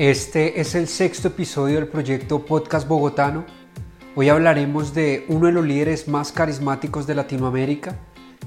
[0.00, 3.44] Este es el sexto episodio del proyecto Podcast Bogotano.
[4.16, 7.98] Hoy hablaremos de uno de los líderes más carismáticos de Latinoamérica,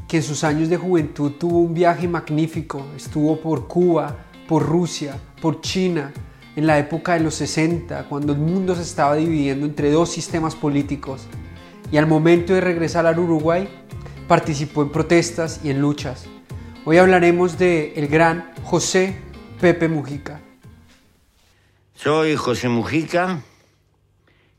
[0.07, 5.15] que en sus años de juventud tuvo un viaje magnífico, estuvo por Cuba, por Rusia,
[5.43, 6.11] por China,
[6.55, 10.55] en la época de los 60, cuando el mundo se estaba dividiendo entre dos sistemas
[10.55, 11.27] políticos,
[11.91, 13.69] y al momento de regresar al Uruguay,
[14.27, 16.25] participó en protestas y en luchas.
[16.83, 19.17] Hoy hablaremos de el gran José
[19.61, 20.41] Pepe Mujica.
[22.03, 23.43] Soy José Mujica,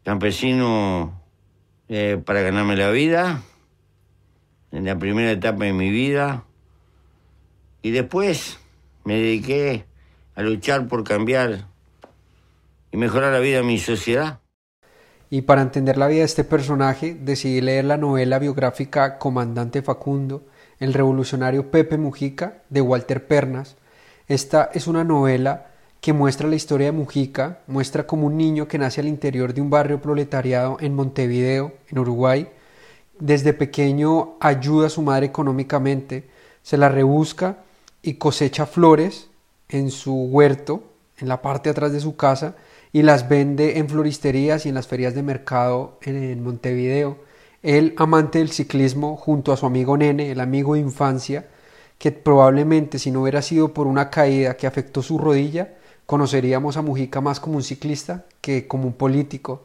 [0.02, 1.20] campesino
[1.90, 3.42] eh, para ganarme la vida,
[4.72, 6.44] en la primera etapa de mi vida,
[7.82, 8.58] y después
[9.04, 9.84] me dediqué
[10.34, 11.66] a luchar por cambiar
[12.90, 14.40] y mejorar la vida de mi sociedad.
[15.28, 20.46] Y para entender la vida de este personaje, decidí leer la novela biográfica Comandante Facundo,
[20.78, 23.76] el revolucionario Pepe Mujica, de Walter Pernas.
[24.28, 25.73] Esta es una novela
[26.04, 29.62] que muestra la historia de Mujica, muestra como un niño que nace al interior de
[29.62, 32.46] un barrio proletariado en Montevideo, en Uruguay,
[33.18, 36.28] desde pequeño ayuda a su madre económicamente,
[36.62, 37.64] se la rebusca
[38.02, 39.30] y cosecha flores
[39.70, 40.82] en su huerto,
[41.16, 42.54] en la parte de atrás de su casa,
[42.92, 47.16] y las vende en floristerías y en las ferias de mercado en, Montevideo.
[47.62, 51.48] Él, amante del ciclismo, junto a su amigo Nene, el amigo de infancia,
[51.96, 56.82] que probablemente si no hubiera sido por una caída que afectó su rodilla, conoceríamos a
[56.82, 59.62] Mujica más como un ciclista que como un político.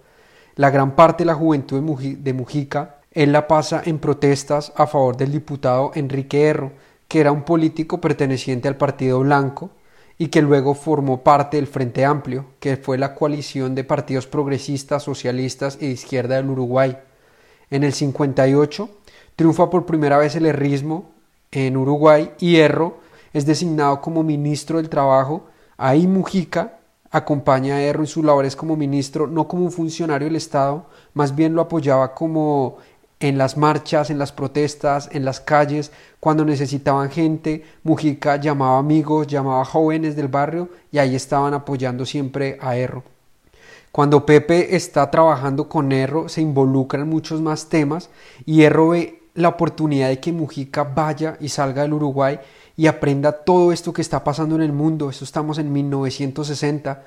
[0.55, 5.17] La gran parte de la juventud de Mujica, él la pasa en protestas a favor
[5.17, 6.71] del diputado Enrique Erro,
[7.07, 9.71] que era un político perteneciente al Partido Blanco
[10.17, 15.03] y que luego formó parte del Frente Amplio, que fue la coalición de partidos progresistas,
[15.03, 16.97] socialistas y de izquierda del Uruguay.
[17.71, 18.89] En el 58
[19.35, 21.11] triunfa por primera vez el herrismo
[21.51, 22.97] en Uruguay y Erro
[23.31, 25.48] es designado como ministro del Trabajo
[25.81, 26.73] Ahí Mujica
[27.09, 31.33] acompaña a Erro en sus labores como ministro, no como un funcionario del Estado, más
[31.33, 32.79] bien lo apoyaba como
[33.21, 39.27] en las marchas, en las protestas, en las calles, cuando necesitaban gente, Mujica llamaba amigos,
[39.27, 43.03] llamaba jóvenes del barrio y ahí estaban apoyando siempre a Erro.
[43.93, 48.09] Cuando Pepe está trabajando con Erro, se involucra en muchos más temas
[48.45, 52.37] y Erro ve la oportunidad de que Mujica vaya y salga del Uruguay
[52.79, 55.09] y aprenda todo esto que está pasando en el mundo.
[55.09, 57.03] Eso estamos en 1960.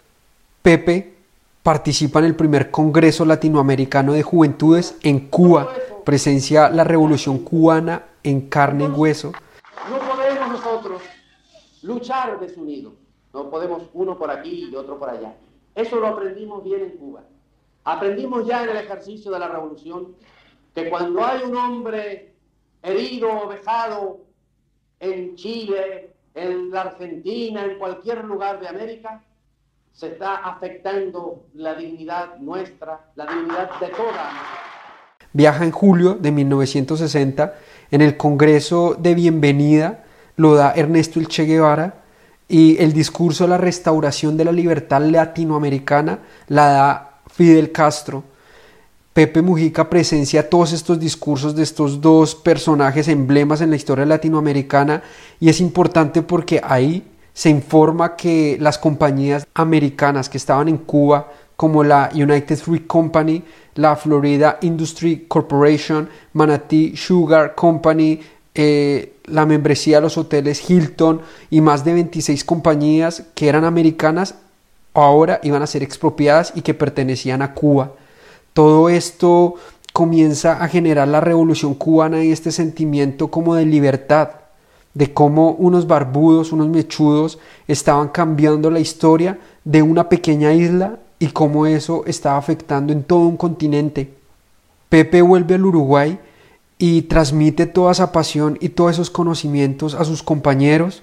[0.60, 1.14] Pepe
[1.62, 5.72] participa en el primer Congreso Latinoamericano de Juventudes en Cuba,
[6.04, 9.32] presencia la revolución cubana en carne y hueso.
[9.88, 11.02] No podemos nosotros
[11.80, 12.92] luchar desunidos.
[13.32, 15.34] No podemos uno por aquí y otro por allá.
[15.74, 17.22] Eso lo aprendimos bien en Cuba.
[17.84, 20.08] Aprendimos ya en el ejercicio de la revolución
[20.74, 22.34] que cuando hay un hombre
[22.82, 24.31] herido o vejado
[25.02, 29.20] en Chile, en la Argentina, en cualquier lugar de América,
[29.92, 34.30] se está afectando la dignidad nuestra, la dignidad de toda.
[35.32, 37.54] Viaja en julio de 1960
[37.90, 40.04] en el Congreso de Bienvenida,
[40.36, 42.04] lo da Ernesto El Che Guevara
[42.46, 48.22] y el discurso de la restauración de la libertad latinoamericana la da Fidel Castro
[49.12, 55.02] Pepe Mujica presencia todos estos discursos de estos dos personajes emblemas en la historia latinoamericana
[55.38, 61.30] y es importante porque ahí se informa que las compañías americanas que estaban en Cuba
[61.56, 63.42] como la United Fruit Company,
[63.74, 68.18] la Florida Industry Corporation, Manatee Sugar Company,
[68.54, 74.36] eh, la membresía de los hoteles Hilton y más de 26 compañías que eran americanas
[74.94, 77.92] ahora iban a ser expropiadas y que pertenecían a Cuba.
[78.52, 79.54] Todo esto
[79.92, 84.30] comienza a generar la revolución cubana y este sentimiento como de libertad,
[84.94, 91.28] de cómo unos barbudos, unos mechudos estaban cambiando la historia de una pequeña isla y
[91.28, 94.12] cómo eso estaba afectando en todo un continente.
[94.88, 96.18] Pepe vuelve al Uruguay
[96.78, 101.02] y transmite toda esa pasión y todos esos conocimientos a sus compañeros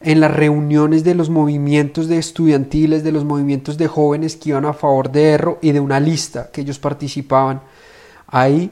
[0.00, 4.64] en las reuniones de los movimientos de estudiantiles, de los movimientos de jóvenes que iban
[4.64, 7.60] a favor de Erro y de una lista que ellos participaban.
[8.26, 8.70] Ahí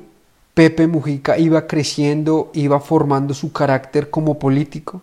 [0.54, 5.02] Pepe Mujica iba creciendo, iba formando su carácter como político.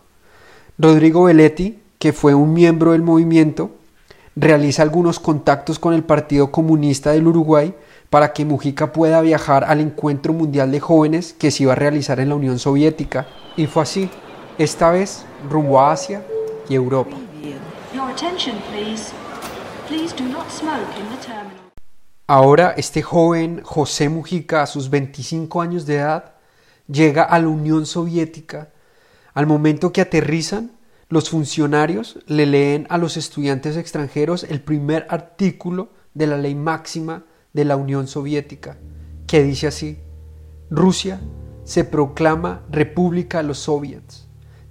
[0.78, 3.70] Rodrigo Belletti, que fue un miembro del movimiento,
[4.34, 7.74] realiza algunos contactos con el Partido Comunista del Uruguay
[8.10, 12.18] para que Mujica pueda viajar al Encuentro Mundial de Jóvenes que se iba a realizar
[12.18, 13.26] en la Unión Soviética.
[13.56, 14.10] Y fue así
[14.58, 16.24] esta vez rumbo a Asia
[16.68, 17.16] y Europa.
[22.26, 26.34] Ahora este joven José Mujica a sus 25 años de edad
[26.86, 28.70] llega a la Unión Soviética.
[29.34, 30.72] Al momento que aterrizan,
[31.08, 37.24] los funcionarios le leen a los estudiantes extranjeros el primer artículo de la ley máxima
[37.52, 38.78] de la Unión Soviética,
[39.26, 39.98] que dice así,
[40.70, 41.20] Rusia
[41.64, 44.23] se proclama República de los Soviets,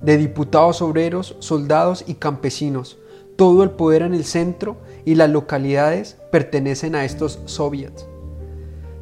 [0.03, 3.00] de diputados obreros, soldados y campesinos.
[3.35, 8.05] Todo el poder en el centro y las localidades pertenecen a estos soviets.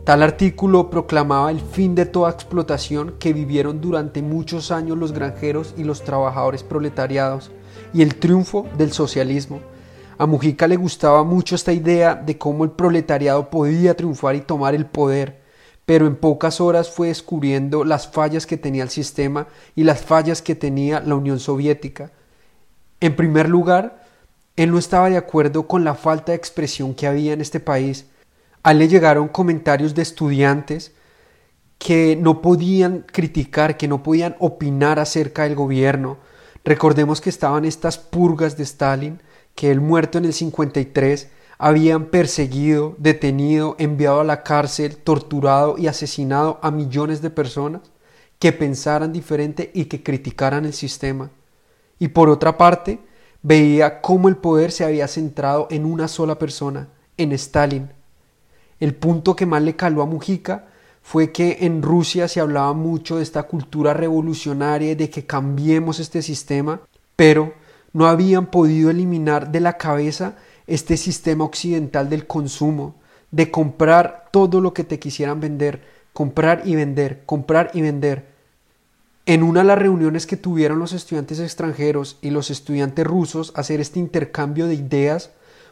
[0.06, 5.76] Tal artículo proclamaba el fin de toda explotación que vivieron durante muchos años los granjeros
[5.78, 7.52] y los trabajadores proletariados
[7.94, 9.60] y el triunfo del socialismo.
[10.18, 14.76] A Mujica le gustaba mucho esta idea de cómo el proletariado podía triunfar y tomar
[14.76, 15.41] el poder
[15.92, 20.42] pero en pocas horas fue descubriendo las fallas que tenía el sistema y las fallas
[20.42, 22.14] que tenía la Unión Soviética.
[23.02, 24.06] En primer lugar,
[24.56, 28.06] él no estaba de acuerdo con la falta de expresión que había en este país.
[28.64, 30.94] A él le llegaron comentarios de estudiantes
[31.78, 36.20] que no podían criticar, que no podían opinar acerca del gobierno.
[36.64, 39.22] Recordemos que estaban estas purgas de Stalin,
[39.56, 41.28] que él muerto en el 53
[41.64, 47.82] habían perseguido, detenido, enviado a la cárcel, torturado y asesinado a millones de personas
[48.40, 51.30] que pensaran diferente y que criticaran el sistema.
[52.00, 53.00] Y por otra parte,
[53.44, 57.92] veía cómo el poder se había centrado en una sola persona, en Stalin.
[58.80, 60.66] El punto que más le caló a Mujica
[61.04, 66.00] fue que en Rusia se hablaba mucho de esta cultura revolucionaria y de que cambiemos
[66.00, 66.82] este sistema,
[67.16, 67.54] pero
[67.94, 70.38] no habían podido eliminar de la cabeza
[70.74, 72.96] este sistema occidental del consumo,
[73.30, 75.82] de comprar todo lo que te quisieran vender,
[76.14, 78.32] comprar y vender, comprar y vender.
[79.26, 83.82] En una de las reuniones que tuvieron los estudiantes extranjeros y los estudiantes rusos hacer
[83.82, 85.32] este intercambio de ideas,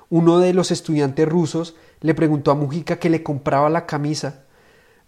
[0.09, 4.43] uno de los estudiantes rusos le preguntó a Mujica que le compraba la camisa.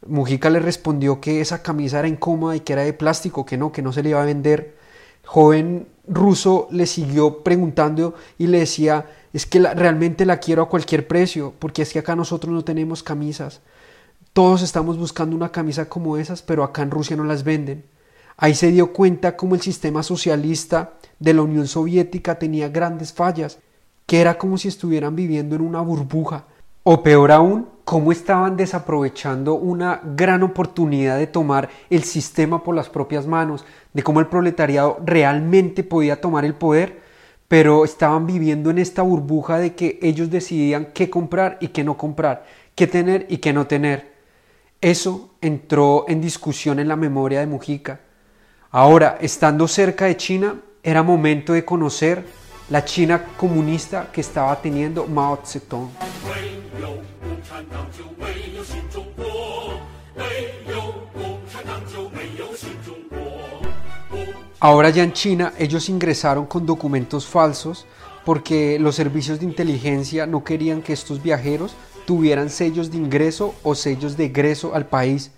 [0.07, 3.73] Mujica le respondió que esa camisa era incómoda y que era de plástico, que no,
[3.73, 4.77] que no se le iba a vender.
[5.25, 11.07] Joven ruso le siguió preguntando y le decía es que realmente la quiero a cualquier
[11.07, 13.61] precio, porque es que acá nosotros no tenemos camisas.
[14.33, 17.85] Todos estamos buscando una camisa como esas, pero acá en Rusia no las venden.
[18.37, 23.59] Ahí se dio cuenta cómo el sistema socialista de la Unión Soviética tenía grandes fallas,
[24.05, 26.45] que era como si estuvieran viviendo en una burbuja,
[26.83, 32.89] o peor aún, cómo estaban desaprovechando una gran oportunidad de tomar el sistema por las
[32.89, 37.11] propias manos, de cómo el proletariado realmente podía tomar el poder
[37.51, 41.97] pero estaban viviendo en esta burbuja de que ellos decidían qué comprar y qué no
[41.97, 42.45] comprar,
[42.75, 44.13] qué tener y qué no tener.
[44.79, 47.99] Eso entró en discusión en la memoria de Mujica.
[48.69, 52.23] Ahora, estando cerca de China, era momento de conocer
[52.71, 55.89] la China comunista que estaba teniendo Mao Zedong.
[64.61, 67.85] Ahora ya en China ellos ingresaron con documentos falsos
[68.23, 71.75] porque los servicios de inteligencia no querían que estos viajeros
[72.05, 75.31] tuvieran sellos de ingreso o sellos de egreso al país.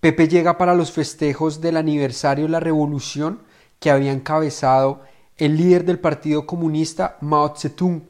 [0.00, 3.42] Pepe llega para los festejos del aniversario de la revolución
[3.78, 5.02] que había encabezado
[5.40, 8.02] el líder del Partido Comunista Mao Zedong,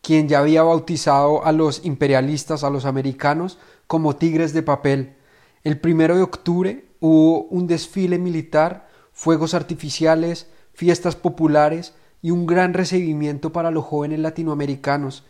[0.00, 5.14] quien ya había bautizado a los imperialistas, a los americanos, como tigres de papel.
[5.62, 12.74] El primero de octubre hubo un desfile militar fuegos artificiales, fiestas populares y un gran
[12.74, 15.24] recibimiento para los jóvenes latinoamericanos.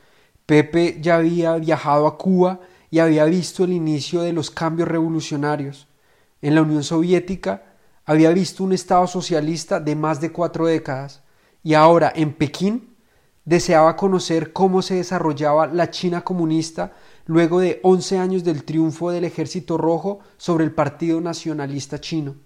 [0.46, 2.60] Pepe ya había viajado a Cuba
[2.90, 5.86] y había visto el inicio de los cambios revolucionarios.
[6.40, 7.74] En la Unión Soviética
[8.06, 11.21] había visto un Estado socialista de más de cuatro décadas
[11.62, 12.94] y ahora en Pekín
[13.44, 16.92] deseaba conocer cómo se desarrollaba la China comunista
[17.26, 22.36] luego de once años del triunfo del Ejército Rojo sobre el Partido Nacionalista Chino.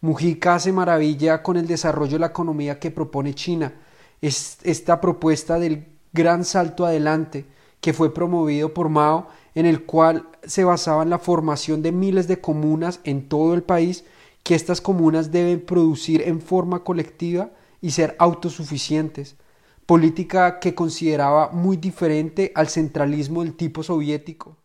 [0.00, 3.72] Mujica hace maravilla con el desarrollo de la economía que propone China.
[4.20, 7.46] Es esta propuesta del gran salto adelante
[7.80, 12.28] que fue promovido por Mao, en el cual se basaba en la formación de miles
[12.28, 14.04] de comunas en todo el país,
[14.42, 17.50] que estas comunas deben producir en forma colectiva
[17.82, 19.36] y ser autosuficientes,
[19.84, 24.56] política que consideraba muy diferente al centralismo del tipo soviético.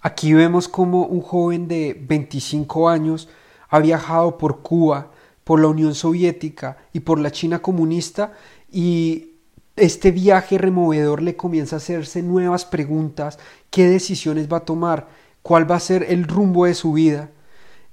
[0.00, 3.28] Aquí vemos como un joven de 25 años
[3.68, 5.10] ha viajado por Cuba,
[5.44, 8.32] por la Unión Soviética y por la China comunista
[8.70, 9.32] y
[9.76, 13.38] este viaje removedor le comienza a hacerse nuevas preguntas,
[13.70, 15.08] qué decisiones va a tomar,
[15.42, 17.30] cuál va a ser el rumbo de su vida.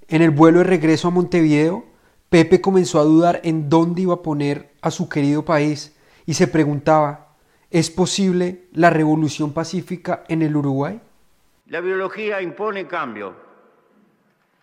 [0.07, 1.85] En el vuelo de regreso a Montevideo,
[2.35, 6.47] Pepe comenzó a dudar en dónde iba a poner a su querido país y se
[6.47, 7.29] preguntaba,
[7.71, 10.99] ¿es posible la revolución pacífica en el Uruguay?
[11.67, 13.35] La biología impone cambio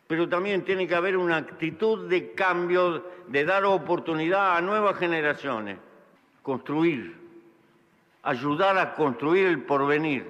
[0.07, 5.79] pero también tiene que haber una actitud de cambio, de dar oportunidad a nuevas generaciones,
[6.43, 7.17] construir,
[8.23, 10.27] ayudar a construir el porvenir,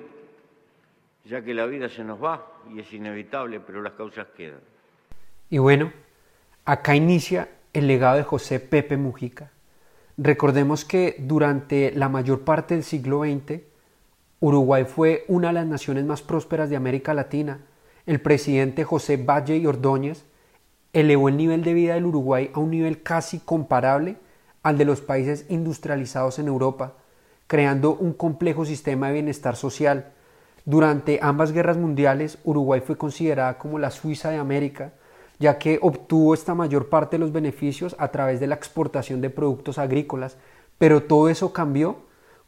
[1.25, 4.61] ya que la vida se nos va y es inevitable, pero las causas quedan.
[5.51, 5.93] Y bueno,
[6.65, 9.51] acá inicia el legado de José Pepe Mujica.
[10.17, 13.63] Recordemos que durante la mayor parte del siglo XX,
[14.41, 17.61] Uruguay fue una de las naciones más prósperas de América Latina,
[18.07, 20.25] el presidente José Valle y Ordóñez
[20.93, 24.17] elevó el nivel de vida del Uruguay a un nivel casi comparable
[24.63, 26.95] al de los países industrializados en Europa,
[27.47, 30.13] creando un complejo sistema de bienestar social.
[30.65, 34.93] Durante ambas guerras mundiales, Uruguay fue considerada como la Suiza de América,
[35.39, 39.31] ya que obtuvo esta mayor parte de los beneficios a través de la exportación de
[39.31, 40.37] productos agrícolas,
[40.79, 41.97] pero todo eso cambió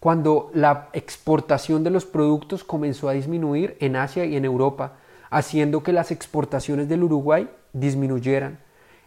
[0.01, 4.99] cuando la exportación de los productos comenzó a disminuir en Asia y en Europa,
[5.31, 8.59] haciendo que las exportaciones del Uruguay disminuyeran.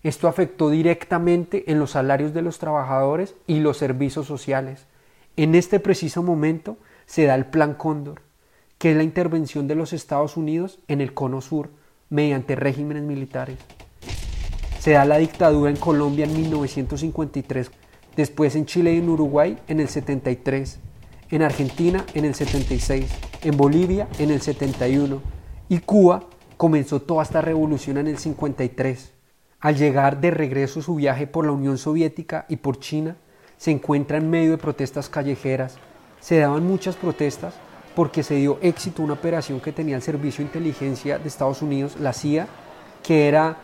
[0.03, 4.87] Esto afectó directamente en los salarios de los trabajadores y los servicios sociales.
[5.35, 8.21] En este preciso momento se da el Plan Cóndor,
[8.77, 11.69] que es la intervención de los Estados Unidos en el Cono Sur
[12.09, 13.57] mediante regímenes militares.
[14.79, 17.71] Se da la dictadura en Colombia en 1953,
[18.15, 20.79] después en Chile y en Uruguay en el 73,
[21.31, 23.05] en Argentina en el 76,
[23.43, 25.21] en Bolivia en el 71
[25.69, 26.23] y Cuba
[26.55, 29.13] comenzó toda esta revolución en el 53.
[29.59, 33.17] Al llegar de regreso su viaje por la Unión Soviética y por China,
[33.57, 35.77] se encuentra en medio de protestas callejeras.
[36.19, 37.55] Se daban muchas protestas
[37.97, 41.97] porque se dio éxito una operación que tenía el Servicio de Inteligencia de Estados Unidos,
[41.99, 42.47] la CIA,
[43.01, 43.57] que era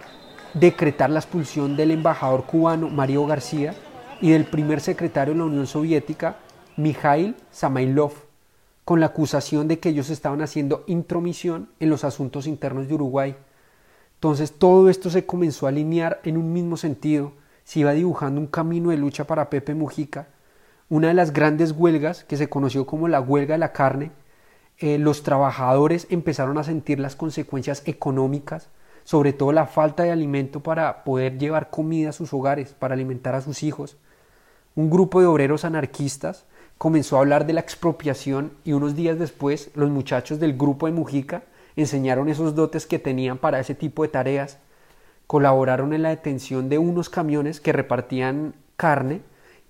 [0.56, 3.76] decretar la expulsión del embajador cubano Mario García
[4.22, 6.38] y del primer secretario de la Unión Soviética,
[6.78, 8.14] Mikhail Samailov
[8.84, 13.36] con la acusación de que ellos estaban haciendo intromisión en los asuntos internos de Uruguay.
[14.16, 17.34] Entonces todo esto se comenzó a alinear en un mismo sentido,
[17.66, 20.30] se iba dibujando un camino de lucha para Pepe Mujica.
[20.90, 24.12] Una de las grandes huelgas, que se conoció como la huelga de la carne,
[24.84, 28.68] eh, los trabajadores empezaron a sentir las consecuencias económicas,
[29.06, 33.34] sobre todo la falta de alimento para poder llevar comida a sus hogares, para alimentar
[33.34, 33.96] a sus hijos.
[34.76, 36.44] Un grupo de obreros anarquistas
[36.78, 40.92] comenzó a hablar de la expropiación y unos días después los muchachos del grupo de
[40.92, 41.44] Mujica
[41.78, 44.58] enseñaron esos dotes que tenían para ese tipo de tareas,
[45.28, 49.22] colaboraron en la detención de unos camiones que repartían carne,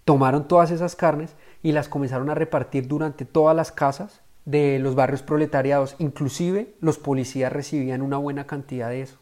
[0.05, 4.95] tomaron todas esas carnes y las comenzaron a repartir durante todas las casas de los
[4.95, 9.17] barrios proletariados, inclusive los policías recibían una buena cantidad de eso.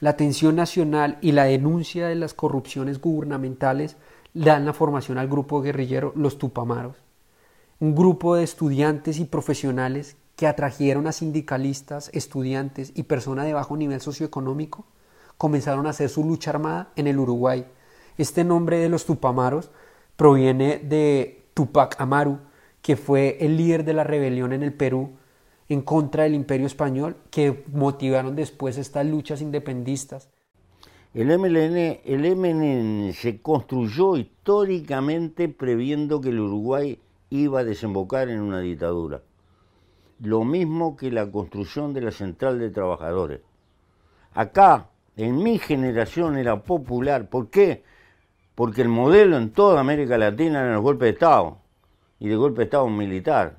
[0.00, 3.96] La atención nacional y la denuncia de las corrupciones gubernamentales
[4.32, 6.96] dan la formación al grupo guerrillero Los Tupamaros,
[7.80, 13.76] un grupo de estudiantes y profesionales que atrajeron a sindicalistas, estudiantes y personas de bajo
[13.76, 14.86] nivel socioeconómico,
[15.36, 17.66] comenzaron a hacer su lucha armada en el Uruguay.
[18.16, 19.70] Este nombre de los Tupamaros
[20.16, 22.38] proviene de Tupac Amaru,
[22.82, 25.10] que fue el líder de la rebelión en el Perú
[25.68, 30.28] en contra del imperio español, que motivaron después estas luchas independistas.
[31.14, 36.98] El MLN, el MLN se construyó históricamente previendo que el Uruguay
[37.30, 39.22] iba a desembocar en una dictadura.
[40.20, 43.40] Lo mismo que la construcción de la Central de Trabajadores.
[44.34, 47.28] Acá, en mi generación, era popular.
[47.28, 47.82] ¿Por qué?
[48.54, 51.59] Porque el modelo en toda América Latina era el golpe de Estado,
[52.20, 53.56] y de golpe de Estado militar.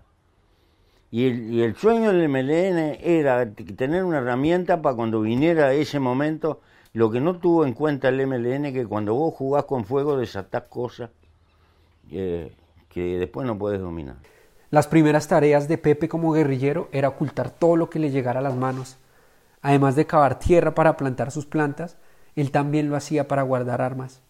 [1.09, 5.99] Y el, y el sueño del MLN era tener una herramienta para cuando viniera ese
[5.99, 6.61] momento
[6.93, 10.63] lo que no tuvo en cuenta el MLN que cuando vos jugás con fuego desatás
[10.63, 11.09] cosas
[12.11, 12.53] eh,
[12.89, 14.15] que después no puedes dominar.
[14.69, 18.43] Las primeras tareas de Pepe como guerrillero era ocultar todo lo que le llegara a
[18.43, 18.97] las manos.
[19.61, 21.97] Además de cavar tierra para plantar sus plantas,
[22.35, 24.21] él también lo hacía para guardar armas.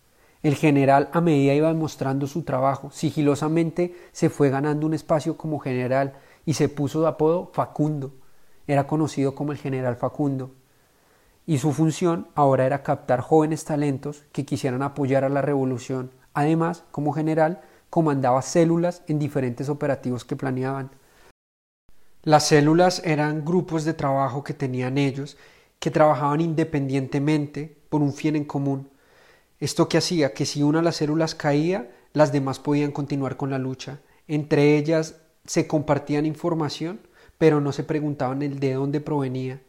[0.44, 5.60] El general, a medida iba demostrando su trabajo, sigilosamente se fue ganando un espacio como
[5.60, 6.14] general
[6.46, 8.14] y se puso de apodo Facundo.
[8.68, 10.52] Era conocido como el general Facundo
[11.46, 16.12] y su función ahora era captar jóvenes talentos que quisieran apoyar a la revolución.
[16.34, 20.92] Además, como general, comandaba células en diferentes operativos que planeaban.
[22.24, 25.38] Las células eran grupos de trabajo que tenían ellos,
[25.80, 28.90] que trabajaban independientemente por un fin en común.
[29.62, 33.52] Esto que hacía que si una de las células caía, las demás podían continuar con
[33.52, 34.02] la lucha.
[34.28, 37.00] Entre ellas se compartían información,
[37.38, 39.62] pero no se preguntaban el de dónde provenía.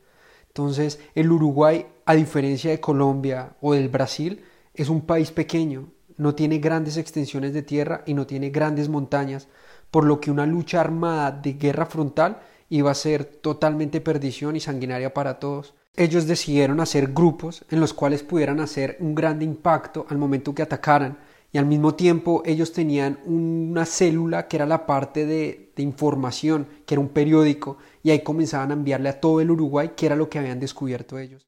[0.48, 6.34] Entonces, el Uruguay, a diferencia de Colombia o del Brasil, es un país pequeño, no
[6.34, 9.48] tiene grandes extensiones de tierra y no tiene grandes montañas,
[9.90, 14.60] por lo que una lucha armada de guerra frontal iba a ser totalmente perdición y
[14.60, 15.74] sanguinaria para todos.
[15.94, 20.62] Ellos decidieron hacer grupos en los cuales pudieran hacer un gran impacto al momento que
[20.62, 21.18] atacaran
[21.52, 26.66] y al mismo tiempo ellos tenían una célula que era la parte de, de, información,
[26.86, 30.16] que era un periódico, y ahí comenzaban a enviarle a todo el Uruguay qué era
[30.16, 31.46] lo que habían descubierto ellos.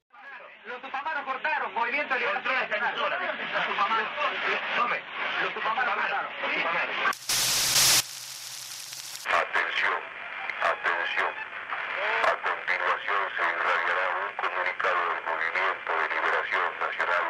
[0.68, 3.16] Los tupamaros cortaron, movimiento de liberación de emisora.
[3.16, 4.08] Los tupamaros,
[4.76, 4.98] tome,
[5.42, 6.30] los tupamaros cortaron.
[9.24, 10.00] Atención,
[10.60, 11.32] atención.
[12.04, 17.24] A continuación se irradiará un comunicado del Movimiento de Liberación Nacional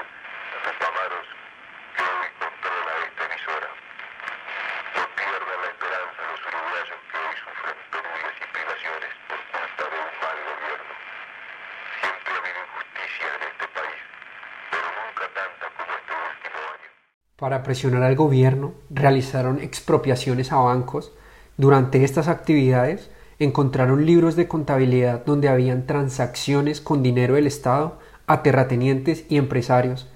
[0.65, 1.29] Tupamaros
[1.95, 3.71] que hoy controla esta emisora.
[4.95, 9.99] No pierdan la esperanza los uruguayos que hoy sufren penurias y privaciones por culpa de
[10.05, 10.95] un mal gobierno.
[12.01, 14.01] Siempre ha habido injusticia en este país,
[14.73, 16.91] pero nunca tanta como este último año.
[17.45, 21.13] Para presionar al gobierno, realizaron expropiaciones a bancos.
[21.59, 28.43] Durante estas actividades, encontraron libros de contabilidad donde habían transacciones con dinero del Estado a
[28.43, 30.09] terratenientes y empresarios.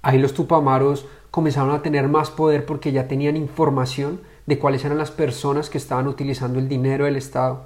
[0.00, 4.98] Ahí los tupamaros comenzaron a tener más poder porque ya tenían información de cuáles eran
[4.98, 7.64] las personas que estaban utilizando el dinero del Estado.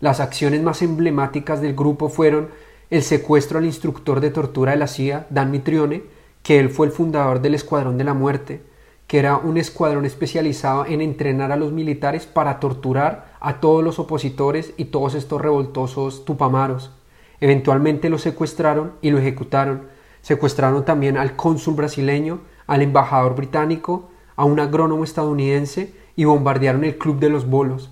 [0.00, 2.48] Las acciones más emblemáticas del grupo fueron
[2.88, 6.13] el secuestro al instructor de tortura de la CIA, Dan Mitrione,
[6.44, 8.62] que él fue el fundador del Escuadrón de la Muerte,
[9.06, 13.98] que era un escuadrón especializado en entrenar a los militares para torturar a todos los
[13.98, 16.92] opositores y todos estos revoltosos tupamaros.
[17.40, 19.88] Eventualmente lo secuestraron y lo ejecutaron.
[20.20, 26.98] Secuestraron también al cónsul brasileño, al embajador británico, a un agrónomo estadounidense y bombardearon el
[26.98, 27.90] Club de los Bolos.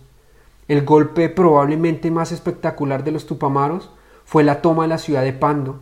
[0.68, 3.90] El golpe probablemente más espectacular de los tupamaros
[4.26, 5.80] fue la toma de la ciudad de Pando,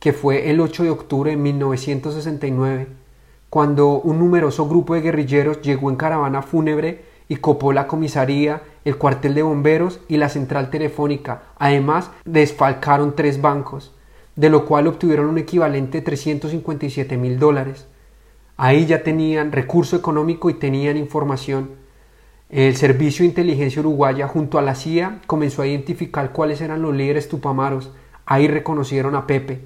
[0.00, 2.88] que fue el 8 de octubre de 1969,
[3.50, 8.96] cuando un numeroso grupo de guerrilleros llegó en caravana fúnebre y copó la comisaría, el
[8.96, 11.42] cuartel de bomberos y la central telefónica.
[11.58, 13.94] Además, desfalcaron tres bancos,
[14.36, 17.86] de lo cual obtuvieron un equivalente de 357 mil dólares.
[18.56, 21.70] Ahí ya tenían recurso económico y tenían información.
[22.48, 26.94] El Servicio de Inteligencia Uruguaya junto a la CIA comenzó a identificar cuáles eran los
[26.96, 27.92] líderes tupamaros.
[28.24, 29.60] Ahí reconocieron a Pepe.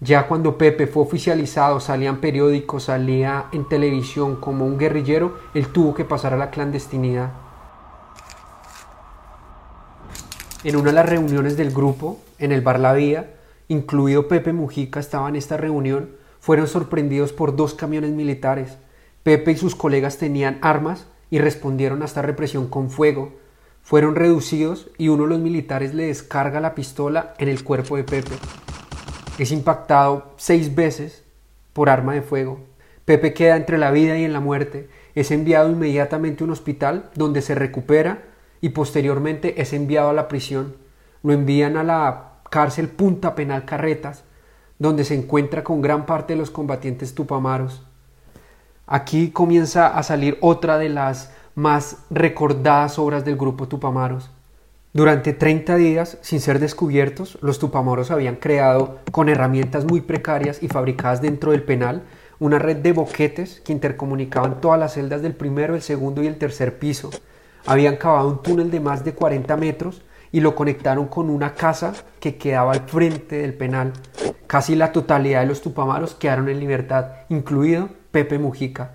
[0.00, 5.94] Ya cuando Pepe fue oficializado, salían periódicos, salía en televisión como un guerrillero, él tuvo
[5.94, 7.32] que pasar a la clandestinidad.
[10.64, 13.34] En una de las reuniones del grupo, en el bar La Vía,
[13.68, 18.76] incluido Pepe Mujica estaba en esta reunión, fueron sorprendidos por dos camiones militares.
[19.22, 23.32] Pepe y sus colegas tenían armas y respondieron a esta represión con fuego.
[23.82, 28.04] Fueron reducidos y uno de los militares le descarga la pistola en el cuerpo de
[28.04, 28.34] Pepe.
[29.38, 31.24] Es impactado seis veces
[31.72, 32.60] por arma de fuego.
[33.04, 34.88] Pepe queda entre la vida y en la muerte.
[35.14, 38.22] Es enviado inmediatamente a un hospital donde se recupera
[38.60, 40.76] y posteriormente es enviado a la prisión.
[41.22, 44.24] Lo envían a la cárcel Punta Penal Carretas,
[44.78, 47.82] donde se encuentra con gran parte de los combatientes tupamaros.
[48.86, 54.30] Aquí comienza a salir otra de las más recordadas obras del grupo Tupamaros.
[54.94, 60.68] Durante 30 días, sin ser descubiertos, los tupamaros habían creado, con herramientas muy precarias y
[60.68, 62.04] fabricadas dentro del penal,
[62.38, 66.38] una red de boquetes que intercomunicaban todas las celdas del primero, el segundo y el
[66.38, 67.10] tercer piso.
[67.66, 71.92] Habían cavado un túnel de más de 40 metros y lo conectaron con una casa
[72.20, 73.94] que quedaba al frente del penal.
[74.46, 78.92] Casi la totalidad de los tupamaros quedaron en libertad, incluido Pepe Mujica.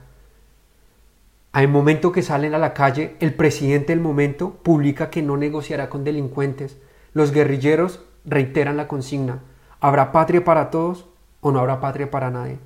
[1.51, 5.89] Al momento que salen a la calle, el presidente del momento publica que no negociará
[5.89, 6.77] con delincuentes.
[7.11, 9.39] Los guerrilleros reiteran la consigna,
[9.79, 11.07] ¿habrá patria para todos
[11.41, 12.59] o no habrá patria para nadie?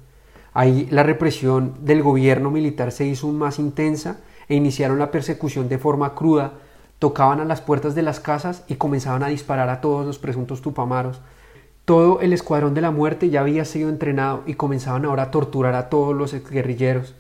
[0.52, 4.20] Ahí la represión del gobierno militar se hizo más intensa
[4.50, 6.56] e iniciaron la persecución de forma cruda,
[7.00, 10.62] tocaban a las puertas de las casas y comenzaban a disparar a todos los presuntos
[10.62, 11.22] tupamaros.
[11.86, 15.74] Todo el escuadrón de la muerte ya había sido entrenado y comenzaban ahora a torturar
[15.74, 17.16] a todos los guerrilleros.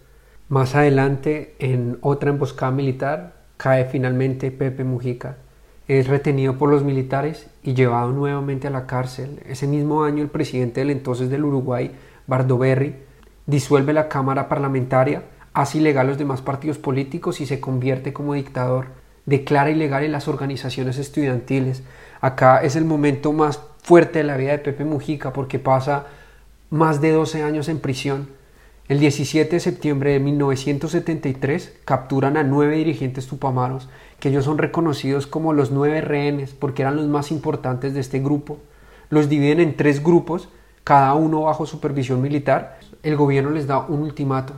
[0.53, 5.37] Más adelante, en otra emboscada militar, cae finalmente Pepe Mujica.
[5.87, 9.39] Es retenido por los militares y llevado nuevamente a la cárcel.
[9.49, 11.89] Ese mismo año, el presidente del entonces del Uruguay,
[12.27, 12.97] Bardoberry,
[13.47, 15.23] disuelve la Cámara Parlamentaria,
[15.55, 18.89] hace ilegal los demás partidos políticos y se convierte como dictador.
[19.25, 21.81] Declara ilegales las organizaciones estudiantiles.
[22.21, 26.05] Acá es el momento más fuerte de la vida de Pepe Mujica porque pasa
[26.69, 28.42] más de 12 años en prisión
[28.89, 33.87] el 17 de septiembre de 1973 capturan a nueve dirigentes tupamaros,
[34.19, 38.19] que ellos son reconocidos como los nueve rehenes porque eran los más importantes de este
[38.19, 38.57] grupo.
[39.09, 40.49] Los dividen en tres grupos,
[40.83, 42.77] cada uno bajo supervisión militar.
[43.03, 44.55] El gobierno les da un ultimato.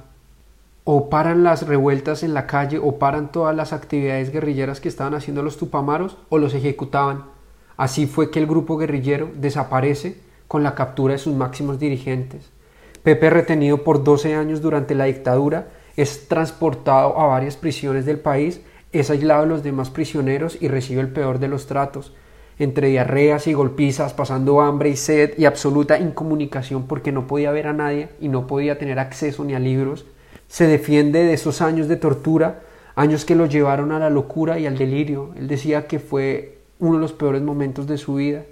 [0.86, 5.14] O paran las revueltas en la calle o paran todas las actividades guerrilleras que estaban
[5.14, 7.26] haciendo los tupamaros o los ejecutaban.
[7.78, 12.55] Así fue que el grupo guerrillero desaparece con la captura de sus máximos dirigentes.
[13.06, 18.62] Pepe, retenido por 12 años durante la dictadura, es transportado a varias prisiones del país,
[18.92, 22.16] es aislado de los demás prisioneros y recibe el peor de los tratos,
[22.58, 27.68] entre diarreas y golpizas, pasando hambre y sed y absoluta incomunicación porque no podía ver
[27.68, 30.08] a nadie y no podía tener acceso ni a libros.
[30.48, 32.62] Se defiende de esos años de tortura,
[32.96, 35.30] años que lo llevaron a la locura y al delirio.
[35.38, 38.46] Él decía que fue uno de los peores momentos de su vida.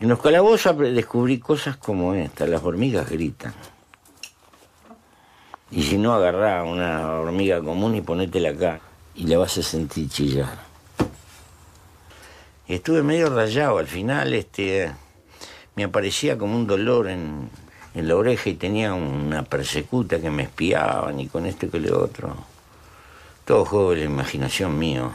[0.00, 3.52] En los calabozos descubrí cosas como esta, las hormigas gritan.
[5.72, 8.80] Y si no, agarrá una hormiga común y ponétela acá
[9.16, 10.56] y la vas a sentir chillar.
[12.68, 14.92] Estuve medio rayado al final, este,
[15.74, 17.50] me aparecía como un dolor en,
[17.94, 21.82] en la oreja y tenía una persecuta que me espiaban y con esto y con
[21.82, 22.36] lo otro.
[23.44, 25.10] Todo juego de la imaginación mío.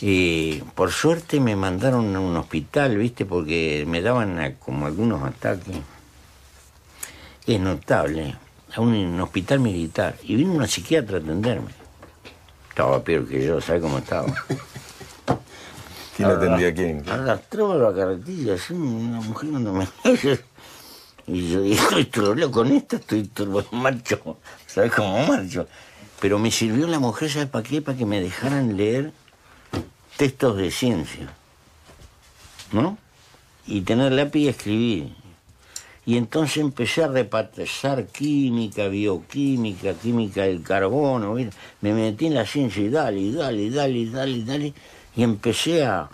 [0.00, 3.24] Y por suerte me mandaron a un hospital, ¿viste?
[3.24, 5.76] Porque me daban como algunos ataques.
[7.46, 8.36] Es notable.
[8.74, 10.14] A un, hospital militar.
[10.22, 11.72] Y vino una psiquiatra a atenderme.
[12.68, 14.26] Estaba peor que yo, ¿sabes cómo estaba?
[16.16, 17.08] ¿Quién atendía a quién?
[17.08, 19.88] Arrastraba la carretilla, así, una mujer no me...
[21.26, 24.38] Y yo dije, estoy con esta, estoy turbo marcho.
[24.66, 25.66] ¿Sabes cómo marcho?
[26.20, 27.82] Pero me sirvió la mujer, ¿sabes para qué?
[27.82, 29.12] Para que me dejaran leer
[30.18, 31.32] textos de ciencia,
[32.72, 32.98] ¿no?
[33.68, 35.14] Y tener lápiz y escribir.
[36.04, 41.36] Y entonces empecé a repasar química, bioquímica, química del carbono.
[41.82, 44.74] Me metí en la ciencia y dale, dale, dale, dale, dale.
[45.14, 46.08] Y empecé a,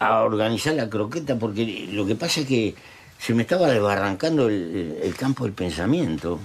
[0.00, 2.74] a organizar la croqueta porque lo que pasa es que
[3.18, 6.40] se me estaba desbarrancando el, el campo del pensamiento.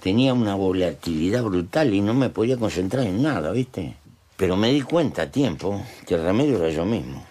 [0.00, 3.96] Tenía una volatilidad brutal y no me podía concentrar en nada, ¿viste?
[4.38, 7.26] Pero me di cuenta a tiempo que el remedio era yo mismo.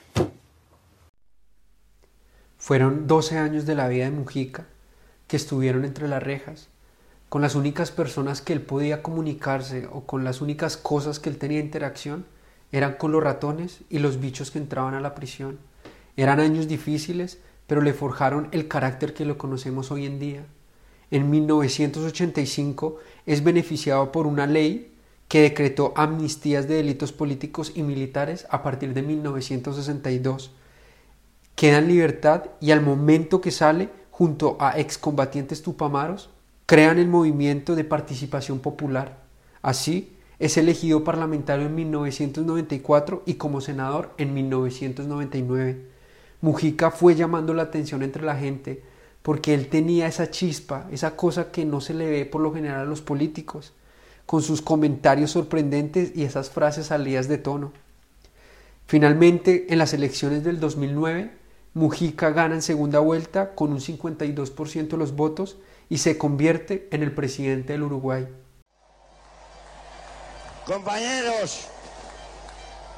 [2.57, 4.65] Fueron 12 años de la vida de Mujica
[5.27, 6.67] que estuvieron entre las rejas,
[7.29, 11.37] con las únicas personas que él podía comunicarse o con las únicas cosas que él
[11.37, 12.25] tenía interacción
[12.73, 15.59] eran con los ratones y los bichos que entraban a la prisión.
[16.17, 20.45] Eran años difíciles, pero le forjaron el carácter que lo conocemos hoy en día.
[21.09, 24.96] En 1985 es beneficiado por una ley
[25.27, 30.51] que decretó amnistías de delitos políticos y militares a partir de 1962.
[31.55, 36.29] Queda en libertad y al momento que sale, junto a excombatientes tupamaros,
[36.65, 39.17] crean el movimiento de participación popular.
[39.61, 45.87] Así, es elegido parlamentario en 1994 y como senador en 1999.
[46.41, 48.83] Mujica fue llamando la atención entre la gente
[49.23, 52.81] porque él tenía esa chispa, esa cosa que no se le ve por lo general
[52.81, 53.73] a los políticos
[54.27, 57.71] con sus comentarios sorprendentes y esas frases salidas de tono.
[58.85, 61.31] Finalmente, en las elecciones del 2009,
[61.73, 65.57] Mujica gana en segunda vuelta con un 52% de los votos
[65.89, 68.27] y se convierte en el presidente del Uruguay.
[70.65, 71.67] Compañeros,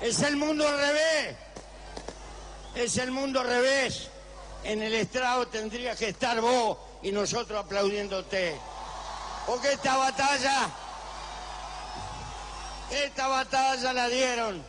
[0.02, 1.36] es el mundo al revés.
[2.74, 4.10] Es el mundo al revés.
[4.64, 8.56] En el estrado tendría que estar vos y nosotros aplaudiéndote.
[9.46, 10.70] Porque esta batalla
[12.92, 14.62] esta batalla la dieron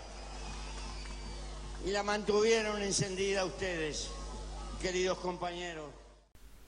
[1.87, 4.09] y la mantuvieron encendida ustedes,
[4.83, 5.87] queridos compañeros.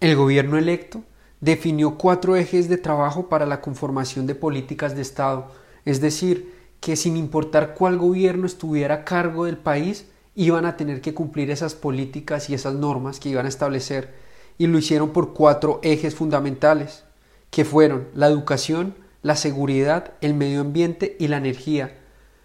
[0.00, 1.02] El gobierno electo
[1.40, 5.52] definió cuatro ejes de trabajo para la conformación de políticas de Estado,
[5.84, 11.00] es decir, que sin importar cuál gobierno estuviera a cargo del país, iban a tener
[11.00, 14.14] que cumplir esas políticas y esas normas que iban a establecer,
[14.56, 17.04] y lo hicieron por cuatro ejes fundamentales,
[17.50, 21.98] que fueron la educación, la seguridad, el medio ambiente y la energía.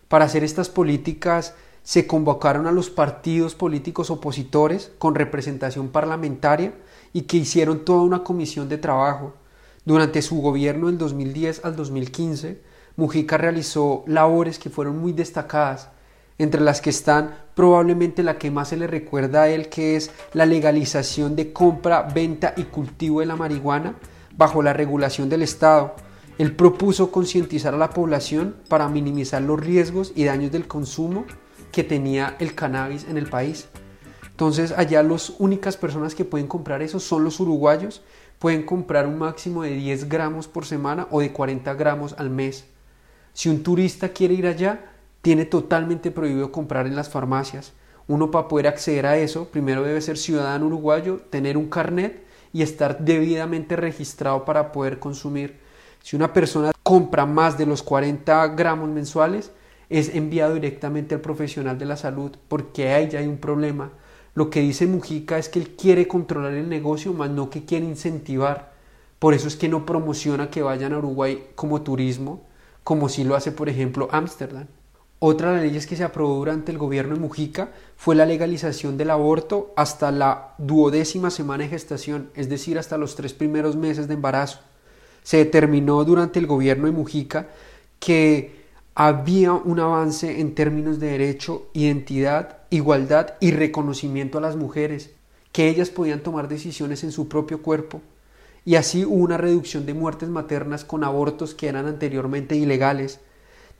[0.08, 6.74] Para hacer estas políticas se convocaron a los partidos políticos opositores con representación parlamentaria
[7.14, 9.34] y que hicieron toda una comisión de trabajo.
[9.86, 12.62] Durante su gobierno del 2010 al 2015,
[12.98, 15.90] Mujica realizó labores que fueron muy destacadas,
[16.38, 20.12] entre las que están probablemente la que más se le recuerda a él, que es
[20.34, 23.96] la legalización de compra, venta y cultivo de la marihuana
[24.36, 25.96] bajo la regulación del Estado,
[26.38, 31.26] él propuso concientizar a la población para minimizar los riesgos y daños del consumo
[31.72, 33.68] que tenía el cannabis en el país.
[34.30, 38.04] Entonces allá las únicas personas que pueden comprar eso son los uruguayos.
[38.38, 42.66] Pueden comprar un máximo de 10 gramos por semana o de 40 gramos al mes.
[43.34, 44.92] Si un turista quiere ir allá,
[45.24, 47.74] tiene totalmente prohibido comprar en las farmacias.
[48.08, 52.24] Uno para poder acceder a eso, primero debe ser ciudadano uruguayo, tener un carnet
[52.54, 55.58] y estar debidamente registrado para poder consumir.
[56.02, 59.52] Si una persona compra más de los 40 gramos mensuales,
[59.90, 63.92] es enviado directamente al profesional de la salud porque ahí ya hay un problema.
[64.34, 67.86] Lo que dice Mujica es que él quiere controlar el negocio, más no que quiere
[67.86, 68.74] incentivar.
[69.20, 72.46] Por eso es que no promociona que vayan a Uruguay como turismo,
[72.84, 74.68] como si lo hace, por ejemplo, Ámsterdam.
[75.20, 78.98] Otra de las leyes que se aprobó durante el gobierno de Mujica fue la legalización
[78.98, 84.08] del aborto hasta la duodécima semana de gestación, es decir, hasta los tres primeros meses
[84.08, 84.60] de embarazo.
[85.28, 87.50] Se determinó durante el gobierno de Mujica
[88.00, 88.64] que
[88.96, 95.10] había un avance en términos de derecho, identidad, igualdad y reconocimiento a las mujeres,
[95.52, 98.02] que ellas podían tomar decisiones en su propio cuerpo.
[98.64, 103.20] Y así hubo una reducción de muertes maternas con abortos que eran anteriormente ilegales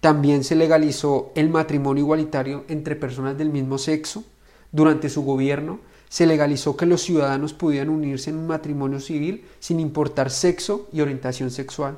[0.02, 4.24] también se legalizó el matrimonio igualitario entre personas del mismo sexo.
[4.72, 9.80] Durante su gobierno se legalizó que los ciudadanos pudieran unirse en un matrimonio civil sin
[9.80, 11.98] importar sexo y orientación sexual.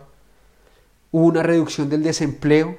[1.11, 2.77] Hubo una reducción del desempleo,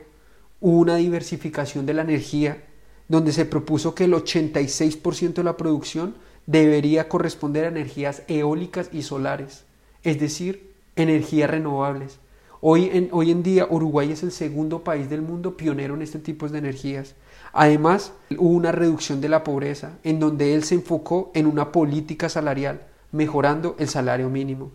[0.60, 2.64] hubo una diversificación de la energía,
[3.08, 6.14] donde se propuso que el 86% de la producción
[6.46, 9.64] debería corresponder a energías eólicas y solares,
[10.02, 12.18] es decir, energías renovables.
[12.60, 16.18] Hoy en, hoy en día Uruguay es el segundo país del mundo pionero en este
[16.18, 17.14] tipo de energías.
[17.52, 22.28] Además, hubo una reducción de la pobreza, en donde él se enfocó en una política
[22.28, 22.82] salarial,
[23.12, 24.70] mejorando el salario mínimo.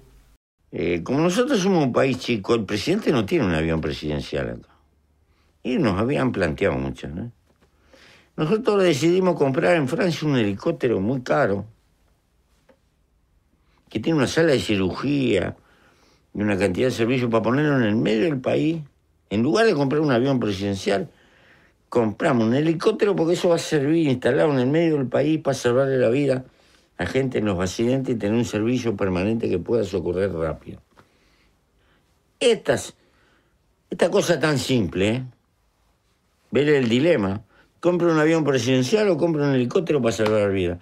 [0.71, 4.69] Eh, como nosotros somos un país chico, el presidente no tiene un avión presidencial acá.
[5.63, 7.31] Y nos habían planteado mucho, ¿no?
[8.35, 11.65] Nosotros decidimos comprar en Francia un helicóptero muy caro,
[13.89, 15.55] que tiene una sala de cirugía,
[16.33, 18.81] y una cantidad de servicios para ponerlo en el medio del país.
[19.29, 21.09] En lugar de comprar un avión presidencial,
[21.89, 25.55] compramos un helicóptero porque eso va a servir instalado en el medio del país para
[25.55, 26.45] salvarle la vida
[26.97, 30.81] a gente en los accidentes y tener un servicio permanente que pueda socorrer rápido.
[32.39, 32.95] Estas,
[33.89, 35.23] esta cosa tan simple, ¿eh?
[36.51, 37.43] ver el dilema,
[37.79, 40.79] compra un avión presidencial o compra un helicóptero para salvar vida.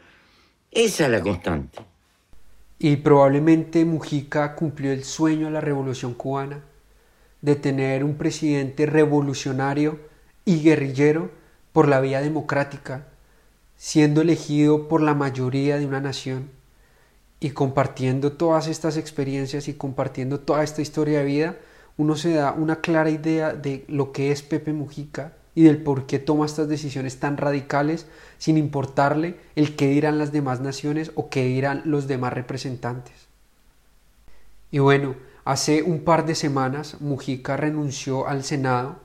[0.71, 1.79] Esa es la constante.
[2.79, 6.63] Y probablemente Mujica cumplió el sueño de la revolución cubana,
[7.41, 9.99] de tener un presidente revolucionario
[10.45, 11.31] y guerrillero
[11.71, 13.05] por la vía democrática,
[13.77, 16.49] siendo elegido por la mayoría de una nación
[17.39, 21.57] y compartiendo todas estas experiencias y compartiendo toda esta historia de vida,
[21.97, 26.05] uno se da una clara idea de lo que es Pepe Mujica y del por
[26.07, 31.29] qué toma estas decisiones tan radicales sin importarle el qué dirán las demás naciones o
[31.29, 33.13] qué dirán los demás representantes.
[34.71, 38.95] Y bueno, hace un par de semanas Mujica renunció al Senado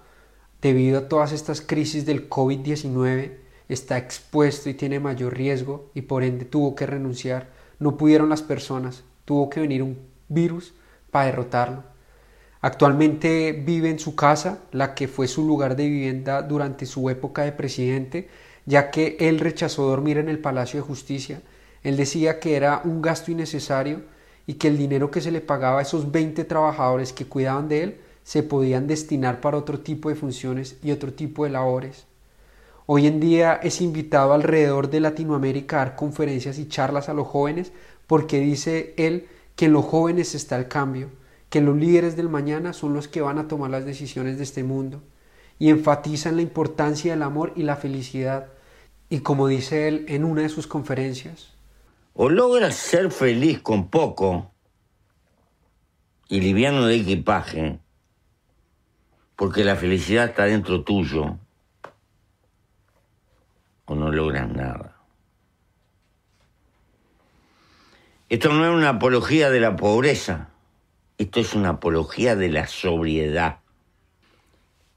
[0.61, 3.33] debido a todas estas crisis del COVID-19,
[3.69, 7.51] está expuesto y tiene mayor riesgo y por ende tuvo que renunciar.
[7.79, 10.75] No pudieron las personas, tuvo que venir un virus
[11.11, 11.85] para derrotarlo.
[12.61, 17.43] Actualmente vive en su casa, la que fue su lugar de vivienda durante su época
[17.43, 18.29] de presidente,
[18.67, 21.41] ya que él rechazó dormir en el Palacio de Justicia.
[21.85, 24.03] Él decía que era un gasto innecesario
[24.47, 27.83] y que el dinero que se le pagaba a esos 20 trabajadores que cuidaban de
[27.85, 32.05] él se podían destinar para otro tipo de funciones y otro tipo de labores.
[32.85, 37.27] Hoy en día es invitado alrededor de Latinoamérica a dar conferencias y charlas a los
[37.27, 37.73] jóvenes
[38.07, 41.09] porque dice él que en los jóvenes está el cambio
[41.49, 44.63] que los líderes del mañana son los que van a tomar las decisiones de este
[44.63, 45.01] mundo
[45.59, 48.49] y enfatizan la importancia del amor y la felicidad.
[49.09, 51.55] Y como dice él en una de sus conferencias,
[52.13, 54.51] o logras ser feliz con poco
[56.29, 57.79] y liviano de equipaje,
[59.39, 61.39] porque la felicidad está dentro tuyo,
[63.87, 64.97] o no logras nada.
[68.29, 70.51] Esto no es una apología de la pobreza
[71.19, 73.59] esto es una apología de la sobriedad.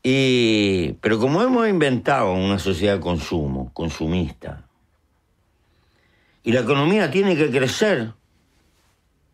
[0.03, 4.67] Y, pero como hemos inventado una sociedad de consumo, consumista,
[6.43, 8.13] y la economía tiene que crecer,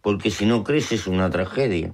[0.01, 1.93] porque si no crece es una tragedia.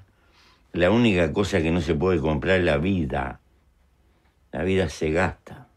[0.73, 3.41] La única cosa que no se puede comprar es la vida.
[4.51, 5.67] La vida se gasta.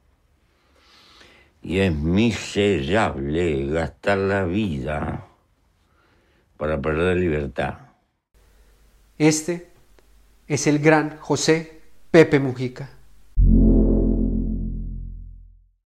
[1.63, 5.27] Y es miserable gastar la vida
[6.57, 7.79] para perder libertad.
[9.19, 9.69] Este
[10.47, 11.81] es el gran José
[12.11, 12.91] Pepe Mujica.